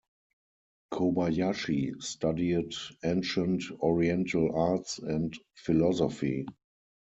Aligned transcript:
Kobayashi 0.91 2.01
studied 2.01 2.73
ancient 3.05 3.65
oriental 3.83 4.49
arts 4.55 4.97
and 4.97 5.31
philosophy. 5.53 6.47